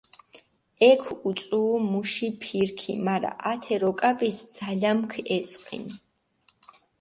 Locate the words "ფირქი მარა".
2.41-3.31